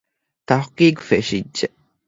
ތަހުޤީޤު 0.47 1.01
ފެށިއްޖެ 1.09 1.67